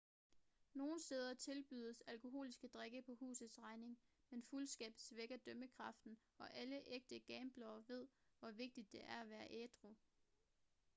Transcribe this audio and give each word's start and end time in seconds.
nogle 0.73 0.99
steder 0.99 1.33
tilbydes 1.33 2.01
alkoholiske 2.01 2.67
drikke 2.67 3.01
på 3.01 3.15
husets 3.15 3.59
regning 3.61 3.97
men 4.29 4.43
fuldskab 4.43 4.93
svækker 4.97 5.37
dømmekraften 5.37 6.17
og 6.37 6.53
alle 6.55 6.81
ægte 6.87 7.19
gamblere 7.19 7.83
ved 7.87 8.07
hvor 8.39 8.51
vigtigt 8.51 8.91
det 8.91 9.03
er 9.03 9.21
at 9.21 9.29
være 9.29 9.47
ædru 9.51 9.93